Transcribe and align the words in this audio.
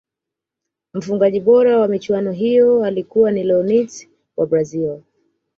mfungaji 0.93 1.39
bora 1.39 1.79
wa 1.79 1.87
michuano 1.87 2.31
hiyo 2.31 2.79
ya 2.81 2.87
alikuwa 2.87 3.31
leonids 3.31 4.07
wa 4.37 4.45
Brazil 4.47 5.01